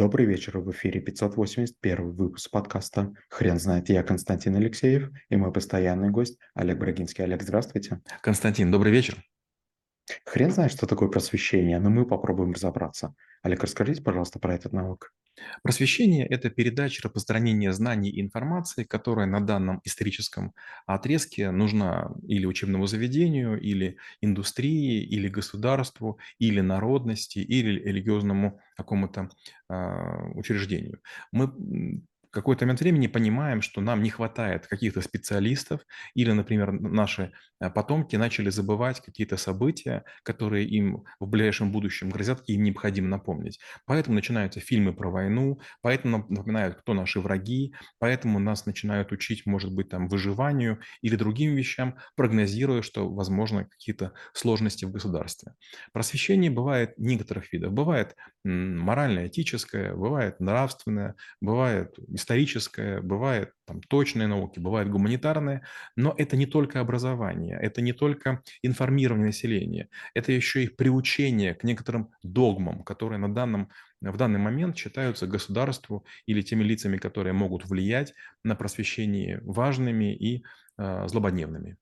[0.00, 3.90] Добрый вечер, в эфире 581 выпуск подкаста «Хрен знает».
[3.90, 7.22] Я Константин Алексеев и мой постоянный гость Олег Брагинский.
[7.22, 8.00] Олег, здравствуйте.
[8.22, 9.22] Константин, добрый вечер.
[10.24, 13.14] Хрен знает, что такое просвещение, но мы попробуем разобраться.
[13.42, 15.12] Олег, расскажите, пожалуйста, про этот навык.
[15.62, 20.54] Просвещение– это передача, распространение знаний и информации, которая на данном историческом
[20.86, 29.30] отрезке нужна или учебному заведению, или индустрии, или государству, или народности, или религиозному какому-то
[29.68, 31.00] а, учреждению.
[31.32, 35.80] Мы какой-то момент времени понимаем, что нам не хватает каких-то специалистов,
[36.14, 42.42] или, например, наши э, потомки начали забывать какие-то события, которые им в ближайшем будущем грозят,
[42.46, 43.60] и им необходимо напомнить.
[43.86, 49.74] Поэтому начинаются фильмы про войну, поэтому напоминают, кто наши враги, поэтому нас начинают учить, может
[49.74, 55.54] быть, там, выживанию или другим вещам, прогнозируя, что, возможно, какие-то сложности в государстве.
[55.92, 57.72] Просвещение бывает некоторых видов.
[57.72, 66.46] Бывает морально-этическое, бывает нравственное, бывает историческое, бывает там, точные науки, бывает гуманитарные, но это не
[66.46, 73.18] только образование, это не только информирование населения, это еще и приучение к некоторым догмам, которые
[73.18, 79.40] на данном, в данный момент считаются государству или теми лицами, которые могут влиять на просвещение
[79.42, 80.44] важными и
[80.78, 81.76] э, злободневными.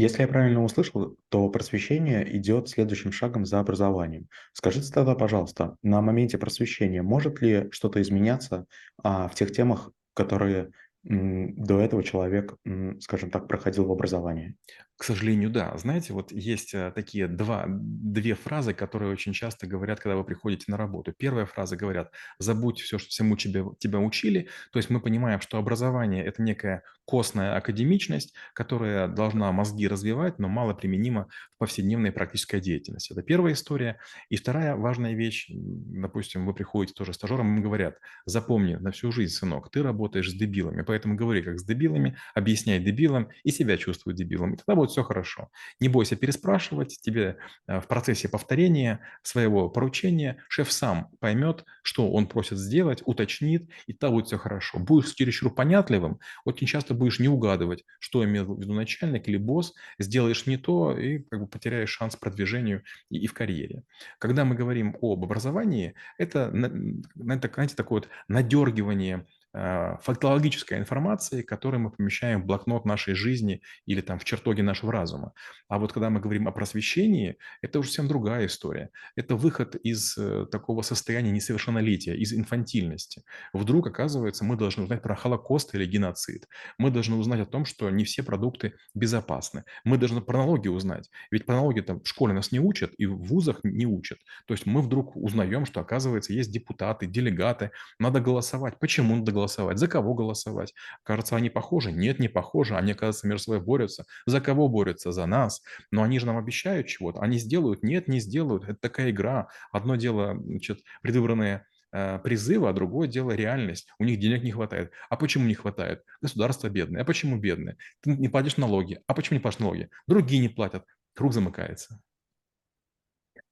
[0.00, 4.28] Если я правильно услышал, то просвещение идет следующим шагом за образованием.
[4.52, 8.66] Скажите тогда, пожалуйста, на моменте просвещения может ли что-то изменяться
[9.02, 10.70] а, в тех темах, которые
[11.04, 12.56] до этого человек,
[13.00, 14.56] скажем так, проходил в образовании?
[14.98, 15.76] К сожалению, да.
[15.76, 20.64] Знаете, вот есть э, такие два, две фразы, которые очень часто говорят, когда вы приходите
[20.66, 21.12] на работу.
[21.16, 22.10] Первая фраза говорят,
[22.40, 24.48] забудь все, что всему тебя, тебя учили.
[24.72, 30.48] То есть мы понимаем, что образование– это некая костная академичность, которая должна мозги развивать, но
[30.48, 33.12] мало применима в повседневной практической деятельности.
[33.12, 34.00] Это первая история.
[34.30, 39.32] И вторая важная вещь, допустим, вы приходите тоже стажером, им говорят, запомни на всю жизнь,
[39.32, 44.14] сынок, ты работаешь с дебилами, поэтому говори как с дебилами, объясняй дебилам и себя чувствуй
[44.14, 44.54] дебилом.
[44.54, 45.48] И тогда будет все хорошо.
[45.80, 52.26] Не бойся переспрашивать, тебе э, в процессе повторения своего поручения шеф сам поймет, что он
[52.26, 54.78] просит сделать, уточнит, и тогда будет все хорошо.
[54.78, 59.74] Будешь чересчур понятливым, очень часто будешь не угадывать, что имел в виду начальник или босс,
[59.98, 63.84] сделаешь не то и как бы потеряешь шанс продвижению и, и в карьере.
[64.18, 71.90] Когда мы говорим об образовании, это, это знаете, такое вот надергивание фактологической информации, которую мы
[71.90, 75.32] помещаем в блокнот нашей жизни или там в чертоге нашего разума.
[75.68, 78.90] А вот когда мы говорим о просвещении, это уже совсем другая история.
[79.16, 83.22] Это выход из э, такого состояния несовершеннолетия, из инфантильности.
[83.52, 86.46] Вдруг, оказывается, мы должны узнать про Холокост или геноцид.
[86.78, 89.64] Мы должны узнать о том, что не все продукты безопасны.
[89.84, 91.10] Мы должны про налоги узнать.
[91.30, 94.18] Ведь про налоги там в школе нас не учат и в вузах не учат.
[94.46, 98.78] То есть мы вдруг узнаем, что, оказывается, есть депутаты, делегаты, надо голосовать.
[98.78, 100.74] Почему надо голосовать, за кого голосовать.
[101.02, 101.92] Кажется, они похожи?
[101.92, 102.76] Нет, не похожи.
[102.76, 104.04] Они, оказывается, между собой борются.
[104.26, 105.12] За кого борются?
[105.12, 105.62] За нас.
[105.90, 107.20] Но они же нам обещают чего-то.
[107.20, 107.82] Они сделают?
[107.82, 108.64] Нет, не сделают.
[108.64, 109.48] Это такая игра.
[109.72, 113.88] Одно дело, значит, предвыбранные э, призывы, а другое дело реальность.
[113.98, 114.92] У них денег не хватает.
[115.08, 116.02] А почему не хватает?
[116.20, 117.02] Государство бедное.
[117.02, 117.76] А почему бедное?
[118.00, 119.00] Ты не платишь налоги.
[119.06, 119.88] А почему не платишь налоги?
[120.06, 120.84] Другие не платят.
[121.14, 122.00] Круг замыкается.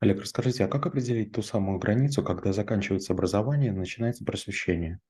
[0.01, 5.01] Олег, расскажите, а как определить ту самую границу, когда заканчивается образование и начинается просвещение?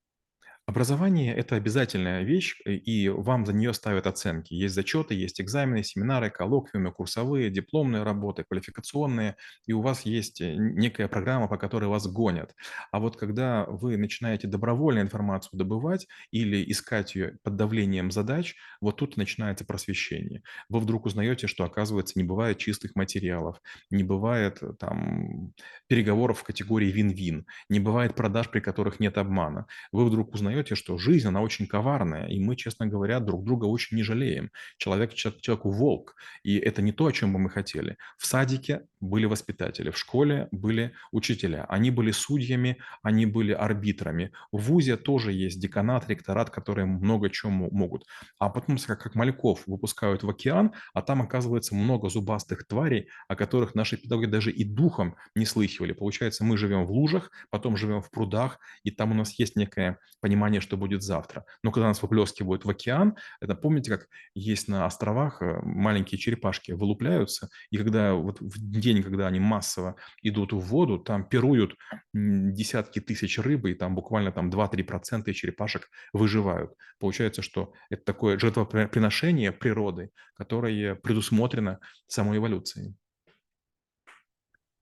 [0.67, 4.53] Образование– это обязательная вещь, э, и вам за нее ставят оценки.
[4.53, 10.55] Есть зачеты, есть экзамены, семинары, коллоквиумы, курсовые, дипломные работы, квалификационные, и у вас есть э,
[10.57, 12.53] некая программа, по которой вас гонят.
[12.91, 18.97] А вот когда вы начинаете добровольно информацию добывать или искать ее под давлением задач, вот
[18.97, 20.43] тут начинается просвещение.
[20.67, 25.53] Вы вдруг узнаете, что, оказывается, не бывает чистых материалов, не бывает э, там
[25.87, 29.65] переговоров в категории вин-вин, не бывает продаж, при которых нет обмана.
[29.93, 33.65] Вы вдруг узнаете, осознаете, что жизнь, она очень коварная, и мы, честно говоря, друг друга
[33.65, 34.51] очень не жалеем.
[34.77, 37.97] Человек человеку волк, и это не то, о чем бы мы хотели.
[38.17, 44.31] В садике были воспитатели, в школе были учителя, они были судьями, они были арбитрами.
[44.51, 48.05] В ВУЗе тоже есть деканат, ректорат, которые много чего могут.
[48.39, 53.75] А потом, как мальков, выпускают в океан, а там оказывается много зубастых тварей, о которых
[53.75, 55.93] наши педагоги даже и духом не слыхивали.
[55.93, 59.97] Получается, мы живем в лужах, потом живем в прудах, и там у нас есть некое
[60.21, 61.43] понимание понимание, что будет завтра.
[61.63, 66.71] Но когда нас выплескивают в океан, это помните, как есть на островах э, маленькие черепашки
[66.73, 71.75] вылупляются, и когда вот в день, когда они массово идут в воду, там пируют
[72.13, 76.71] десятки тысяч рыбы, и там буквально там 2-3% черепашек выживают.
[76.99, 82.95] Получается, что это такое жертвоприношение природы, которое предусмотрено самой эволюцией.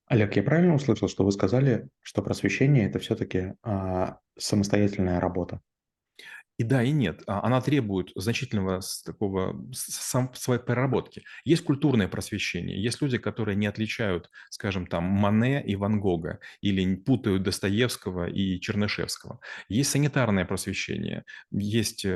[0.08, 5.62] Олег, я правильно услышал, что вы сказали, что просвещение- это всё-таки, а, самостоятельная работа?
[6.60, 7.22] И да, и нет.
[7.28, 11.24] А, она требует значительного такого сам своей проработки.
[11.44, 16.96] Есть культурное просвещение, есть люди, которые не отличают, скажем, там Мане и Ван Гога или
[16.96, 19.40] путают Достоевского и Чернышевского.
[19.68, 22.10] Есть санитарное просвещение, есть, э,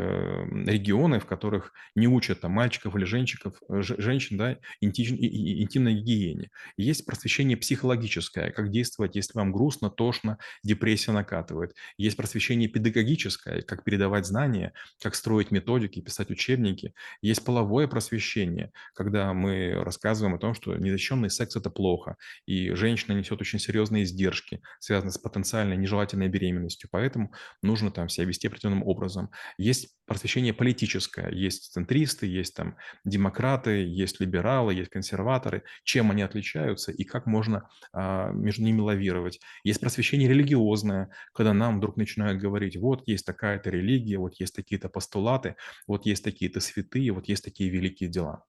[0.66, 6.50] регионы, в которых не учат там мальчиков или женщиков же женщин, да, интимной гигиене.
[6.78, 11.74] Есть просвещение психологическое: как действовать, если вам грустно, тошно, депрессия накатывает.
[11.98, 16.94] Есть просвещение педагогическое: как передавать знания, как строить методики, писать учебники.
[17.22, 22.16] Есть половое просвещение, когда мы рассказываем о том, что незащищенный секс- это плохо,
[22.46, 28.26] и женщина несет очень серьезные издержки, связанные с потенциальной нежелательной беременностью, поэтому нужно там себя
[28.28, 29.32] вести определенным образом.
[29.58, 35.64] Есть просвещение политическое: есть центристы, есть там демократы, есть либералы, есть консерваторы.
[35.84, 39.40] Чем они отличаются и как можно, а, между ними лавировать?
[39.64, 44.90] Есть просвещение религиозное, когда нам вдруг начинают говорить: "Вот есть такая-то религия, вот есть такие-то
[44.90, 45.56] постулаты,
[45.88, 48.46] вот есть такие-то святые, вот есть такие великие дела".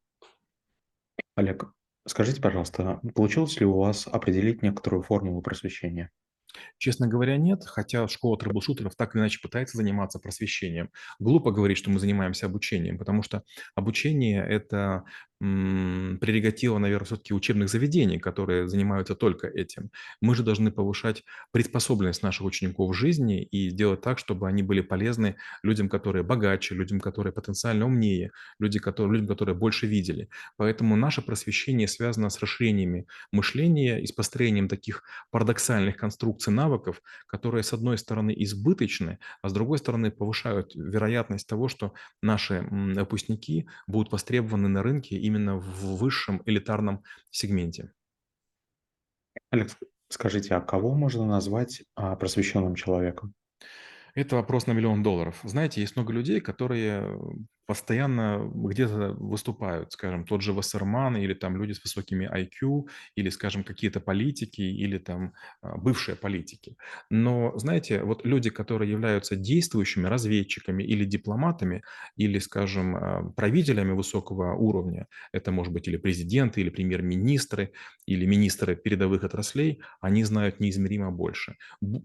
[1.34, 1.72] Олег,
[2.06, 6.10] скажите, пожалуйста, получилось ли у вас определить некоторую формулу просвещения?
[6.78, 10.90] Честно говоря, нет, хотя школа трэблшутеров так или иначе пытается заниматься просвещением.
[11.18, 13.44] Глупо говорить, что мы занимаемся обучением, потому что
[13.74, 15.04] обучение- это,
[15.40, 19.90] прерогатива, наверно, всё-таки учебных заведений, которые занимаются только этим.
[20.20, 24.82] Мы же должны повышать приспособленность наших учеников в жизни и делать так, чтобы они были
[24.82, 30.28] полезны людям, которые богаче, людям, которые потенциально умнее, люди, которые людям, которые больше видели.
[30.56, 37.62] Поэтому наше просвещение связано с расширениями мышления и с построением таких парадоксальных конструкций навыков, которые,
[37.62, 44.12] с одной стороны, избыточны, а с другой стороны, повышают вероятность того, что наши, выпускники будут
[44.12, 47.92] востребованы на рынке именно в высшем элитарном сегменте.
[49.50, 49.78] Олег, ск
[50.08, 53.34] скажите, а кого можно назвать, а, просвещенным человеком?
[54.14, 55.40] Это вопрос на миллион долларов.
[55.44, 57.18] Знаете, есть много людей, которые
[57.66, 59.92] постоянно где-то выступают.
[59.92, 64.98] Скажем, тот же Вассерман или там люди с высокими IQ, или, скажем, какие-то политики, или
[64.98, 66.76] там, а, бывшие политики.
[67.10, 71.82] Но, знаете, вот люди, которые являются действующими разведчиками или дипломатами,
[72.16, 77.72] или, скажем, а, правителями высокого уровня- это может быть или президенты, или премьер-министры,
[78.06, 81.56] или министры передовых отраслей- они знают неизмеримо больше.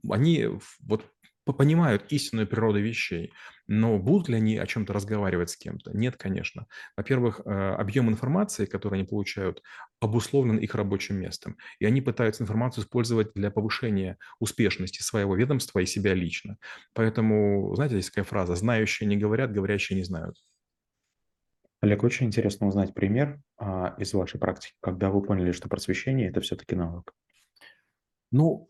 [0.08, 0.46] Они
[0.80, 1.06] вот
[1.54, 3.32] понимают истинную природу вещей,
[3.68, 5.92] но будут ли они о чём-то разговаривать с кем-то?
[5.92, 6.68] Нет, конечно.
[6.98, 9.62] Во-первых, а, объем информации, который они получают,
[10.00, 15.86] обусловлен их рабочим местом, и они пытаются информацию использовать для повышения успешности своего ведомства и
[15.86, 16.58] себя лично.
[16.94, 20.36] Поэтому, знаете, есть такая фраза: "Знающие не говорят, говорящие не знают".
[21.82, 26.42] Олег, очень интересно узнать пример, а, из вашей практики, когда вы поняли, что просвещение- это
[26.42, 27.12] всё-таки навык.
[28.32, 28.70] Ну,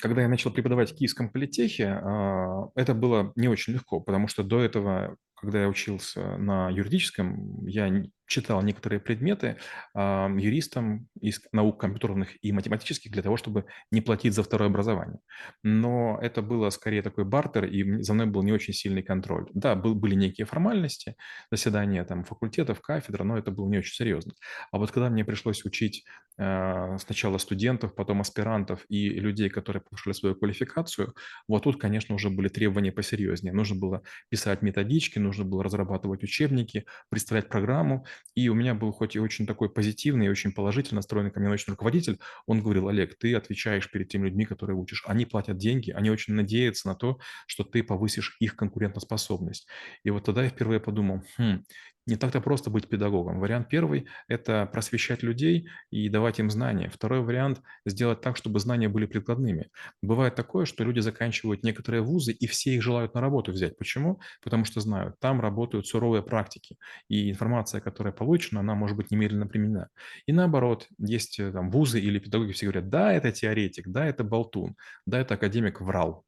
[0.00, 4.42] когда я начал преподавать в Киевском политехе, а, это было не очень легко, потому что
[4.42, 7.88] до этого, когда я учился на юридическом, я
[8.26, 9.56] читал некоторые предметы,
[9.94, 15.18] а, юристам из наук компьютерных и математических для того, чтобы не платить за второе образование.
[15.62, 19.48] Но это было скорее такой бартер, и за мной был не очень сильный контроль.
[19.54, 21.16] Да, был были некие формальности,
[21.50, 24.32] заседания там факультетов, кафедр, но это было не очень серьезно.
[24.70, 26.04] А вот когда мне пришлось учить,
[26.38, 31.14] а, сначала студентов, потом аспирантов и людей, которые повышали свою квалификацию,
[31.48, 33.52] вот тут, конечно, уже были требования посерьезнее.
[33.52, 38.06] Нужно было писать методички, нужно было разрабатывать учебники, представлять программу.
[38.34, 41.48] И у меня был хоть и очень такой позитивный и очень положительно настроенный ко мне
[41.48, 45.04] научный руководитель, он говорил: "Олег, ты отвечаешь перед теми людьми, которые учишь.
[45.06, 49.66] Они платят деньги, они очень надеются на то, что ты повысишь их конкурентоспособность".
[50.04, 51.64] И вот тогда я впервые подумал: "Хм,
[52.06, 53.40] не так-то просто быть педагогом".
[53.40, 56.88] Вариант 1- это просвещать людей и давать им знания.
[56.90, 59.70] Второй вариант- сделать так, чтобы знания были прикладными.
[60.02, 63.76] Бывает такое, что люди заканчивают некоторые вузы, и все их желают на работу взять.
[63.78, 64.20] Почему?
[64.42, 66.76] Потому что знают: там работают суровые практики,
[67.08, 69.88] и информация, которая получена, она может быть немедленно применена.
[70.26, 74.24] И наоборот, есть, э, там вузы или педагоги, все говорят: "Да, это теоретик, да, это
[74.24, 76.24] болтун, да, это академик врал".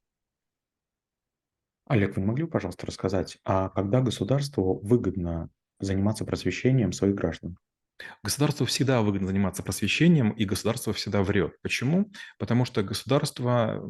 [1.86, 5.50] Олег, вы не могли пожалуйста, рассказать, а когда государству выгодно
[5.80, 7.56] заниматься просвещением своих граждан?
[8.24, 11.54] Государству всегда выгодно заниматься просвещением, и государство всегда врет.
[11.62, 12.10] Почему?
[12.38, 13.82] Потому что государство,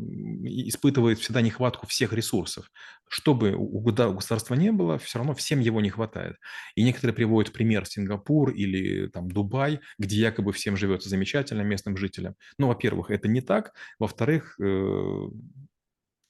[0.45, 2.71] испытывает всегда нехватку всех ресурсов.
[3.09, 6.37] Что бы у государства не было, всё равно всем его не хватает.
[6.75, 12.35] И некоторые приводят пример Сингапур или там Дубай, где якобы всем живется замечательно, местным жителям.
[12.59, 13.73] Ну, во-первых, это не так.
[13.99, 15.29] Во-вторых, э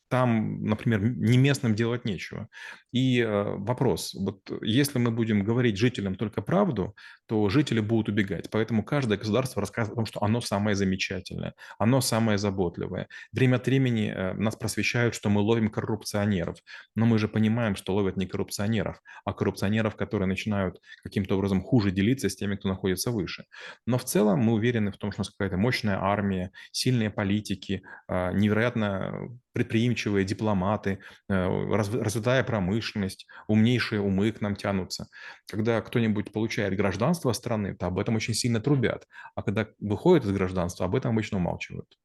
[0.09, 2.49] там, например, не местным делать нечего.
[2.93, 6.95] И э, вопрос, вот если мы будем говорить жителям только правду,
[7.27, 8.51] то жители будут убегать.
[8.51, 13.09] Поэтому каждое государство рассказывает о том, что оно самое замечательное, оно самое заботливое.
[13.33, 16.59] Время от времени э, нас просвещают, что мы ловим коррупционеров.
[16.95, 21.91] Но мы же понимаем, что ловят не коррупционеров, а коррупционеров, которые начинают каким-то образом хуже
[21.91, 23.45] делиться с теми, кто находится выше.
[23.87, 27.83] Но в целом мы уверены в том, что у нас какая-то мощная армия, сильные политики,
[28.07, 35.09] а, невероятно предприимчивые дипломаты, э, развитая промышленность, умнейшие умы к нам тянутся.
[35.47, 39.07] Когда кто-нибудь получает гражданство страны, то об этом очень сильно трубят.
[39.35, 41.97] А когда выходит из гражданства, об этом обычно умалчивают.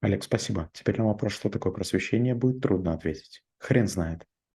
[0.00, 0.68] Олег, спасибо.
[0.72, 3.44] Теперь на вопрос, что такое просвещение, будет трудно ответить.
[3.58, 4.26] Хрен знает.